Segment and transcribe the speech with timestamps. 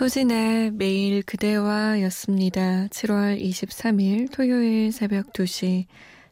[0.00, 2.86] 소진의 매일 그대와 였습니다.
[2.86, 5.84] 7월 23일 토요일 새벽 2시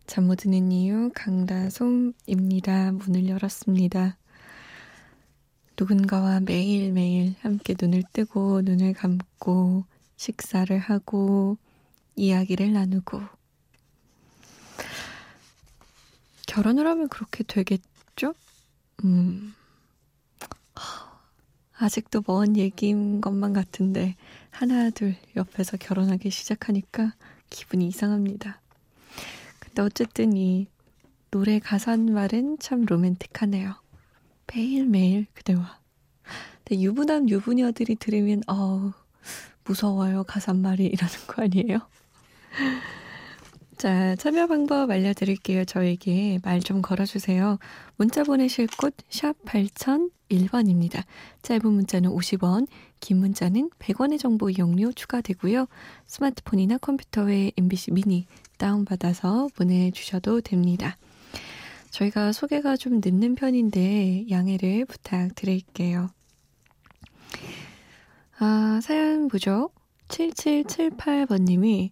[0.06, 2.92] 잠 못 드는 이유 강다솜입니다.
[2.92, 4.16] 문을 열었습니다.
[5.78, 9.84] 누군가와 매일매일 함께 눈을 뜨고 눈을 감고
[10.16, 11.58] 식사를 하고
[12.16, 13.20] 이야기를 나누고
[16.46, 18.32] 결혼을 하면 그렇게 되겠죠?
[19.04, 19.54] 음.
[21.80, 24.16] 아직도 먼 얘기인 것만 같은데
[24.50, 27.14] 하나 둘 옆에서 결혼하기 시작하니까
[27.50, 28.60] 기분이 이상합니다.
[29.60, 30.66] 근데 어쨌든 이
[31.30, 33.74] 노래 가사말은 참 로맨틱하네요.
[34.52, 35.78] 매일매일 그대와.
[36.64, 38.92] 근데 유부남 유부녀들이 들으면 어
[39.64, 41.78] 무서워요 가사말이 이러는 거 아니에요?
[43.78, 45.64] 자, 참여 방법 알려드릴게요.
[45.64, 47.58] 저에게 말 좀 걸어주세요.
[47.96, 51.04] 문자 보내실 곳 샵 8001번입니다.
[51.42, 52.66] 짧은 문자는 50원,
[53.00, 55.66] 긴 문자는 100원의 정보 이용료 추가되고요.
[56.06, 58.26] 스마트폰이나 컴퓨터에 MBC 미니
[58.58, 60.96] 다운받아서 보내주셔도 됩니다.
[61.90, 66.10] 저희가 소개가 좀 늦는 편인데 양해를 부탁드릴게요.
[68.40, 69.70] 아, 사연 보죠.
[70.08, 71.90] 7778번님이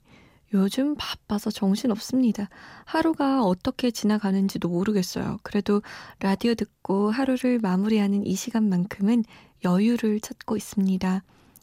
[0.56, 2.48] 요즘 바빠서 정신 없습니다.
[2.84, 5.38] 하루가 어떻게 지나가는지도 모르겠어요.
[5.42, 5.82] 그래도
[6.20, 9.24] 라디오 듣고 하루를 마무리하는 이 시간만큼은
[9.64, 11.22] 여유를 찾고 있습니다.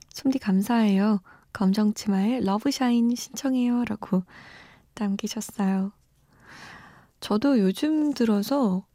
[0.10, 1.22] 솜디 감사해요.
[1.54, 3.86] 검정치마의 러브샤인 신청해요.
[3.86, 4.24] 라고
[4.96, 5.92] 남기셨어요.
[7.20, 8.86] 저도 요즘 들어서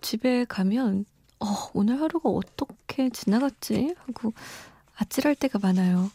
[0.00, 1.04] 집에 가면
[1.40, 3.94] 어, 오늘 하루가 어떻게 지나갔지?
[3.98, 4.32] 하고
[4.96, 6.10] 아찔할 때가 많아요.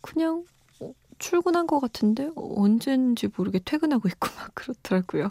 [0.00, 0.44] 그냥
[1.20, 5.30] 출근한 것 같은데 언젠지 모르게 퇴근하고 있고 막 그렇더라고요.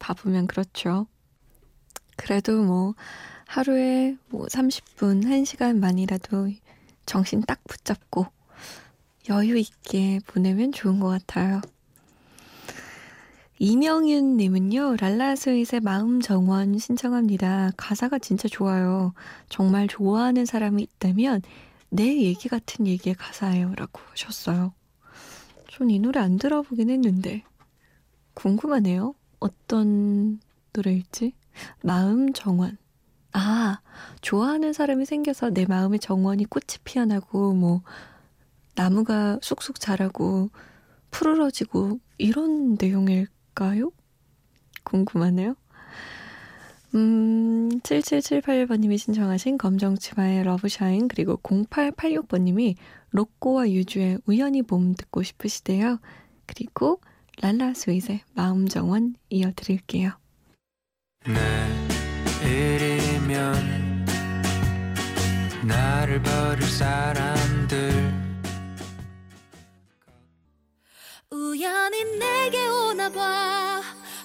[0.00, 1.06] 바쁘면 그렇죠.
[2.16, 2.94] 그래도 뭐
[3.46, 6.56] 하루에 뭐 30분, 1시간만이라도
[7.06, 8.26] 정신 딱 붙잡고
[9.28, 11.60] 여유 있게 보내면 좋은 것 같아요.
[13.58, 17.70] 이명윤 님은요, 랄라스윗의 마음 정원 신청합니다.
[17.76, 19.12] 가사가 진짜 좋아요.
[19.48, 21.42] 정말 좋아하는 사람이 있다면
[21.92, 23.74] 내 얘기 같은 얘기의 가사예요.
[23.76, 24.74] 라고 하셨어요.
[25.70, 27.44] 전 이 노래 안 들어보긴 했는데,
[28.34, 29.14] 궁금하네요.
[29.40, 30.40] 어떤
[30.74, 31.34] 노래일지?
[31.82, 32.78] 마음 정원.
[33.32, 33.80] 아,
[34.22, 37.82] 좋아하는 사람이 생겨서 내 마음의 정원이 꽃이 피어나고, 뭐,
[38.76, 40.50] 나무가 쑥쑥 자라고,
[41.10, 43.92] 푸르러지고, 이런 내용일까요?
[44.84, 45.56] 궁금하네요.
[46.94, 47.41] 음,
[48.00, 52.76] 7778번님이 신청하신 검정치마의 Love Shine 그리고 0886번님이
[53.10, 56.00] 로꼬와 유주의 우연히 봄 듣고 싶으시대요.
[56.46, 57.00] 그리고
[57.40, 60.12] 랄라 스윗의 마음 정원 이어드릴게요.
[62.42, 64.06] 내일이면
[65.66, 68.12] 나를 버릴 사람들
[71.30, 73.41] 우연히 내게 오나 봐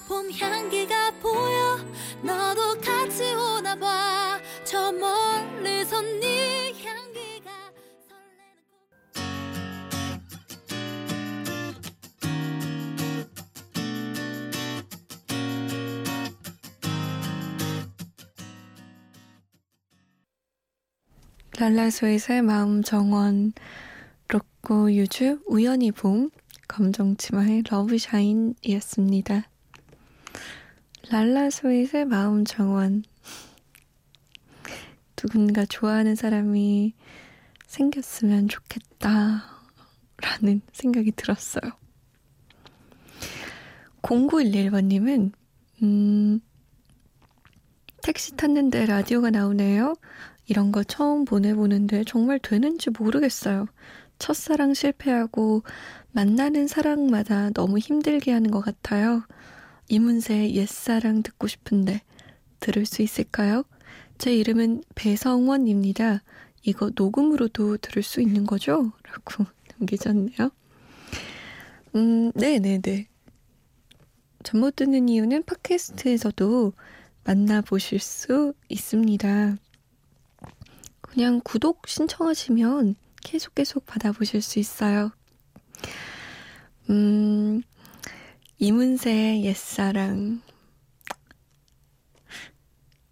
[0.07, 1.77] 봄 향기가 보여
[2.23, 4.39] 너도 같이 오나 봐.
[4.63, 7.51] 저 멀리서 네 향기가
[21.59, 23.51] 랄라소이의 마음 정원
[24.29, 26.29] 로꼬 유주 우연히 봄
[26.69, 29.56] 검정치마의 러브샤인이었습니다.
[31.09, 33.03] 랄라소잇의 마음 정원.
[35.15, 36.93] 누군가 좋아하는 사람이
[37.65, 39.43] 생겼으면 좋겠다.
[40.17, 41.71] 라는 생각이 들었어요.
[44.01, 45.31] 0911번님은,
[45.83, 46.39] 음,
[48.03, 49.95] 택시 탔는데 라디오가 나오네요.
[50.45, 53.67] 이런 거 처음 보내보는데 정말 되는지 모르겠어요.
[54.19, 55.63] 첫사랑 실패하고
[56.11, 59.23] 만나는 사랑마다 너무 힘들게 하는 것 같아요.
[59.89, 62.01] 이문세의 옛사랑 듣고 싶은데
[62.59, 63.63] 들을 수 있을까요?
[64.17, 66.23] 제 이름은 배성원입니다.
[66.63, 68.91] 이거 녹음으로도 들을 수 있는 거죠?
[69.03, 69.45] 라고
[69.79, 70.49] 남기셨네요.
[71.95, 73.07] 음, 네네네.
[74.43, 76.73] 잠 못 듣는 이유는 팟캐스트에서도
[77.25, 79.57] 만나보실 수 있습니다.
[81.01, 85.11] 그냥 구독 신청하시면 계속 계속 받아보실 수 있어요.
[86.89, 87.61] 음,
[88.59, 90.41] 이문세의 옛사랑.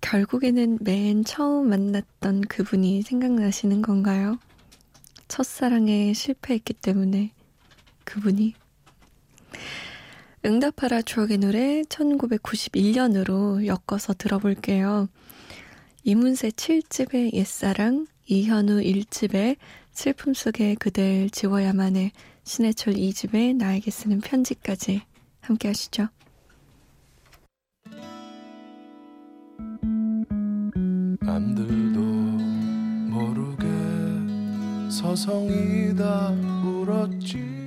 [0.01, 4.39] 결국에는 맨 처음 만났던 그분이 생각나시는 건가요?
[5.27, 7.31] 첫사랑에 실패했기 때문에
[8.05, 8.55] 그분이
[10.43, 15.09] 응답하라 추억의 노래 1991년으로 엮어서 들어볼게요.
[16.03, 19.57] 이문세 7집의 옛사랑, 이현우 1집의
[19.91, 22.11] 슬픔 속에 그댈 지워야만 해,
[22.45, 25.03] 신해철 2집의 나에게 쓰는 편지까지
[25.45, 26.07] 함께 하시죠.
[31.21, 31.99] 남들도
[33.09, 33.65] 모르게
[34.89, 36.29] 서성이다
[36.63, 37.64] 울었지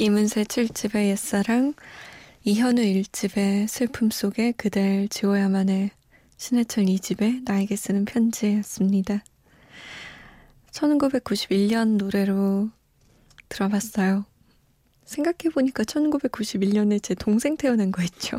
[0.00, 1.74] 이문세 7집의 옛사랑,
[2.44, 5.90] 이현우 1집의 슬픔 속에 그댈 지워야만 해,
[6.36, 9.24] 신해철 2집의 나에게 쓰는 편지였습니다.
[10.70, 12.70] 1991년 노래로
[13.48, 14.24] 들어봤어요.
[15.04, 18.38] 생각해보니까 1991년에 제 동생 태어난 거 있죠.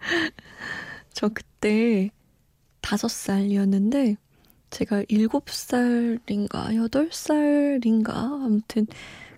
[1.12, 2.10] 저 그때
[2.80, 4.16] 5살이었는데,
[4.70, 8.86] 제가 7살인가, 8살인가, 아무튼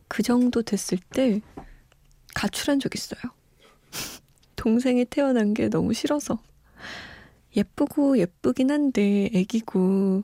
[0.09, 1.41] 그 정도 됐을 때
[2.35, 3.21] 가출한 적 있어요.
[4.57, 6.41] 동생이 태어난 게 너무 싫어서.
[7.57, 10.23] 예쁘고 예쁘긴 한데 애기고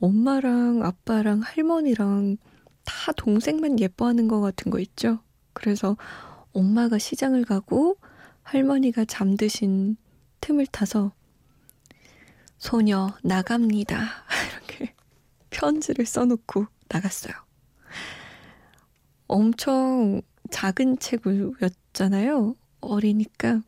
[0.00, 2.36] 엄마랑 아빠랑 할머니랑
[2.84, 5.20] 다 동생만 예뻐하는 것 같은 거 있죠.
[5.52, 5.96] 그래서
[6.52, 7.96] 엄마가 시장을 가고
[8.42, 9.96] 할머니가 잠드신
[10.40, 11.12] 틈을 타서
[12.58, 14.08] 소녀 나갑니다.
[14.68, 14.94] 이렇게
[15.50, 17.34] 편지를 써놓고 나갔어요.
[19.30, 22.56] 엄청 작은 체구였잖아요.
[22.80, 23.62] 어리니까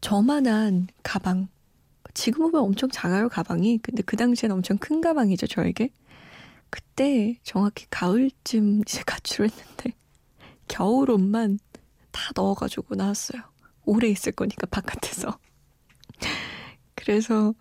[0.00, 1.46] 저만한 가방.
[2.14, 3.78] 지금 보면 엄청 작아요, 가방이.
[3.78, 5.90] 근데 그 당시엔 엄청 큰 가방이죠, 저에게.
[6.68, 9.92] 그때 정확히 가을쯤 이제 가출했는데
[10.66, 11.60] 겨울 옷만
[12.10, 13.42] 다 넣어가지고 나왔어요.
[13.84, 15.38] 오래 있을 거니까 바깥에서.
[16.96, 17.54] 그래서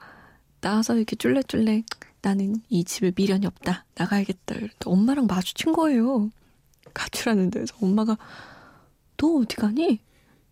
[0.60, 1.84] 나와서 이렇게 쫄래쫄래
[2.24, 3.86] 나는 이 집에 미련이 없다.
[3.94, 4.56] 나가야겠다.
[4.86, 6.32] 엄마랑 마주친 거예요.
[6.94, 8.18] 가출하는 데서 엄마가
[9.18, 10.00] 너 어디 가니?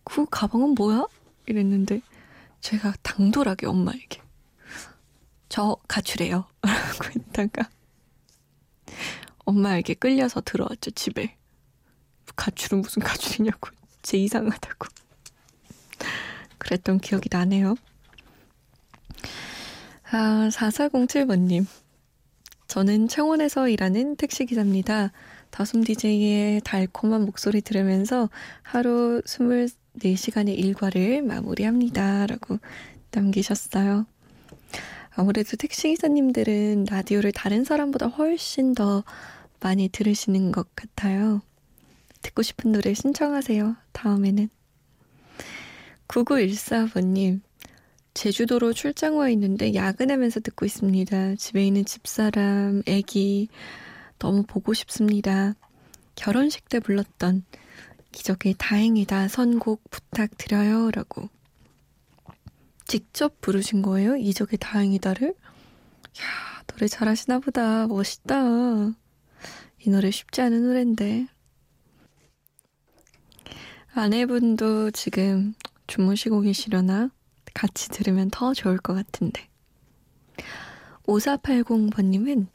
[0.03, 1.05] 그 가방은 뭐야?
[1.45, 2.01] 이랬는데
[2.61, 4.21] 제가 당돌하게 엄마에게
[5.49, 6.45] 저 가출해요.
[6.61, 7.69] 라고 했다가
[9.45, 11.37] 엄마에게 끌려서 들어왔죠 집에.
[12.35, 13.69] 가출은 무슨 가출이냐고.
[14.03, 14.87] 제 이상하다고.
[16.57, 17.75] 그랬던 기억이 나네요.
[20.11, 21.65] 아 4407번님.
[22.67, 25.11] 저는 창원에서 일하는 택시기사입니다
[25.51, 28.29] 다솜 DJ의 달콤한 목소리 들으면서
[28.61, 32.27] 하루 24시간의 일과를 마무리합니다.
[32.27, 32.59] 라고
[33.11, 34.05] 남기셨어요.
[35.11, 39.03] 아무래도 택시기사님들은 라디오를 다른 사람보다 훨씬 더
[39.59, 41.41] 많이 들으시는 것 같아요.
[42.21, 43.75] 듣고 싶은 노래 신청하세요.
[43.93, 44.49] 다음에는.
[46.07, 47.41] 9914번님,
[48.13, 51.35] 제주도로 출장 와 있는데 야근하면서 듣고 있습니다.
[51.35, 53.49] 집에 있는 집사람, 애기,
[54.19, 55.53] 너무 보고 싶습니다.
[56.15, 57.43] 결혼식 때 불렀던
[58.11, 60.91] 기적의 다행이다 선곡 부탁드려요.
[60.91, 61.29] 라고.
[62.85, 64.15] 직접 부르신 거예요?
[64.15, 65.29] 이적의 다행이다를?
[65.29, 67.87] 야 노래 잘하시나 보다.
[67.87, 68.35] 멋있다.
[69.79, 71.27] 이 노래 쉽지 않은 노래인데.
[73.93, 75.53] 아내분도 지금
[75.87, 77.09] 주무시고 계시려나?
[77.53, 79.47] 같이 들으면 더 좋을 것 같은데.
[81.07, 82.47] 5480번님은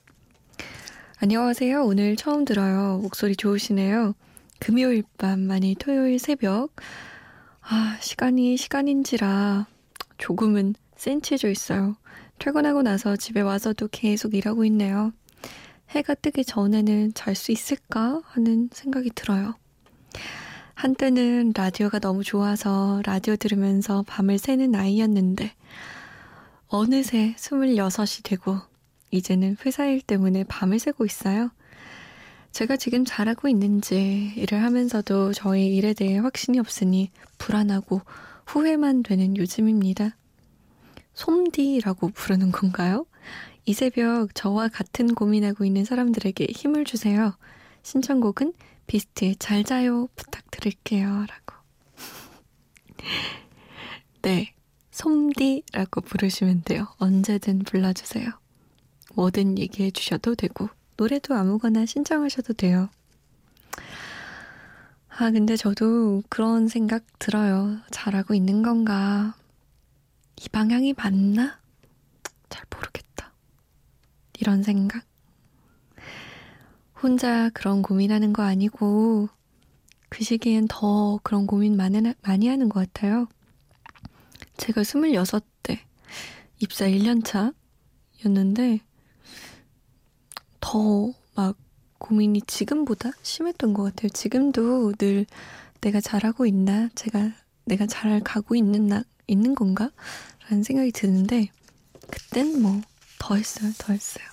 [1.23, 1.85] 안녕하세요.
[1.85, 2.99] 오늘 처음 들어요.
[3.01, 4.15] 목소리 좋으시네요.
[4.59, 6.75] 금요일 밤, 아니 토요일 새벽.
[7.61, 9.69] 아, 시간이 시간인지라
[10.19, 11.95] 조금은 센치해져 있어요.
[12.41, 15.13] 퇴근하고 나서 집에 와서도 계속 일하고 있네요.
[15.91, 19.55] 해가 뜨기 전에는 잘 수 있을까 하는 생각이 들어요.
[20.75, 25.55] 한때는 라디오가 너무 좋아서 라디오 들으면서 밤을 새는 아이였는데,
[26.67, 28.72] 어느새 26이 되고
[29.13, 31.51] 이제는 회사 일 때문에 밤을 새고 있어요.
[32.51, 38.01] 제가 지금 잘하고 있는지 일을 하면서도 저희 일에 대해 확신이 없으니 불안하고
[38.47, 40.17] 후회만 되는 요즘입니다.
[41.15, 43.07] 솜디라고 부르는 건가요?
[43.65, 47.37] 이 새벽 저와 같은 고민하고 있는 사람들에게 힘을 주세요.
[47.83, 48.53] 신청곡은
[48.87, 51.07] 비스트의 잘 자요 부탁드릴게요.
[51.09, 51.63] 라고.
[54.23, 54.55] 네.
[54.91, 56.87] 솜디라고 부르시면 돼요.
[56.99, 58.42] 언제든 불러주세요.
[59.15, 62.89] 뭐든 얘기해 주셔도 되고, 노래도 아무거나 신청하셔도 돼요.
[65.09, 67.79] 아, 근데 저도 그런 생각 들어요.
[67.91, 69.35] 잘하고 있는 건가?
[70.41, 71.59] 이 방향이 맞나?
[72.49, 73.33] 잘 모르겠다.
[74.41, 75.05] 이런 생각?
[77.03, 79.29] 혼자 그런 고민하는 거 아니고,
[80.09, 81.97] 그 시기엔 더 그런 고민 많이,
[82.49, 83.27] 하는 것 같아요.
[84.57, 85.81] 제가 26대,
[86.61, 87.53] 입사 1년 차
[88.25, 88.81] 였는데,
[90.73, 91.57] 더 막
[91.99, 94.09] 고민이 지금보다 심했던 것 같아요.
[94.11, 95.27] 지금도 늘
[95.81, 96.89] 내가 잘하고 있나?
[96.95, 97.33] 제가,
[97.65, 99.91] 내가 잘 가고 있는 나, 있는 건가?
[100.49, 101.49] 라는 생각이 드는데,
[102.11, 102.81] 그땐 뭐,
[103.19, 104.25] 더 했어요, 더 했어요.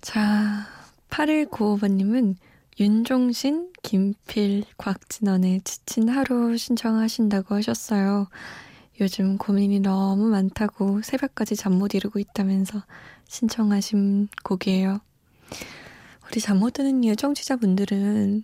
[0.00, 0.66] 자,
[1.08, 2.36] 8195번님은
[2.78, 8.28] 윤종신, 김필, 곽진원의 지친 하루 신청하신다고 하셨어요.
[9.00, 12.82] 요즘 고민이 너무 많다고 새벽까지 잠 못 이루고 있다면서
[13.30, 14.98] 신청하신 곡이에요.
[16.26, 18.42] 우리 잠 못 드는 이유 청취자분들은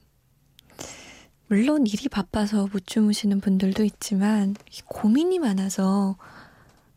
[1.48, 4.54] 물론 일이 바빠서 못 주무시는 분들도 있지만
[4.86, 6.16] 고민이 많아서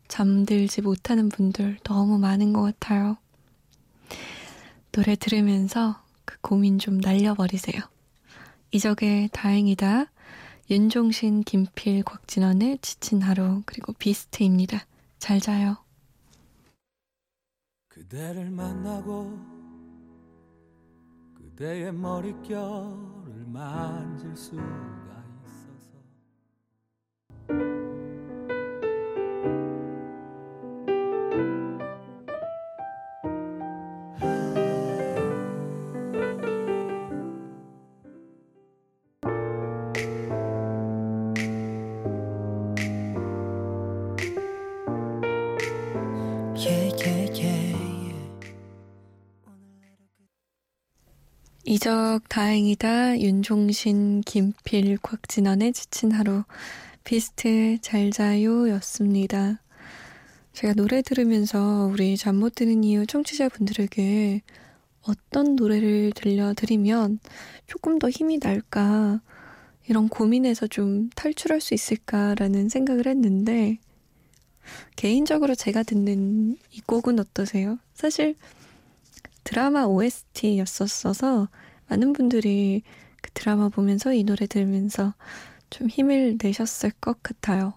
[0.08, 3.16] 잠들지 못하는 분들 너무 많은 것 같아요.
[4.92, 7.80] 노래 들으면서 그 고민 좀 날려버리세요.
[8.70, 10.06] 이적의 다행이다.
[10.70, 14.86] 윤종신, 김필, 곽진원의 지친 하루 그리고 비스트입니다.
[15.18, 15.76] 잘 자요.
[18.00, 19.38] 그대를 만나고
[21.34, 25.10] 그대의 머릿결을 만질 수가
[51.80, 56.44] 이적 다행이다 윤종신 김필 곽진원의 지친 하루
[57.04, 59.62] 비스트 잘 자요 였습니다.
[60.52, 64.42] 제가 노래 들으면서 우리 잠 못 드는 이유 청취자분들에게
[65.08, 67.18] 어떤 노래를 들려드리면
[67.66, 69.22] 조금 더 힘이 날까
[69.88, 73.78] 이런 고민에서 좀 탈출할 수 있을까라는 생각을 했는데
[74.96, 77.78] 개인적으로 제가 듣는 이 곡은 어떠세요?
[77.94, 78.36] 사실
[79.44, 81.48] 드라마 OST였었어서
[81.90, 82.82] 많은 분들이
[83.20, 85.14] 그 드라마 보면서 이 노래 들으면서
[85.68, 87.74] 좀 힘을 내셨을 것 같아요.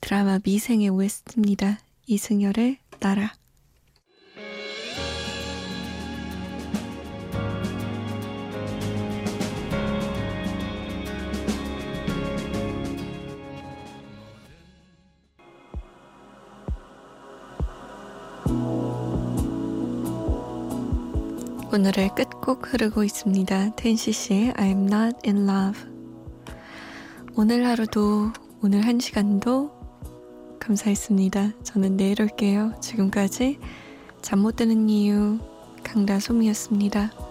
[0.00, 1.80] 드라마 미생의 OST입니다.
[2.06, 3.37] 이승열의 나라.
[21.70, 23.76] 오늘의 끝곡 흐르고 있습니다.
[23.76, 25.78] 텐시씨의 I'm not in love.
[27.36, 28.32] 오늘 하루도,
[28.62, 29.70] 오늘 한 시간도
[30.60, 31.52] 감사했습니다.
[31.62, 32.72] 저는 내일 올게요.
[32.80, 33.58] 지금까지
[34.22, 35.38] 잠 못 드는 이유
[35.84, 37.27] 강다솜이었습니다.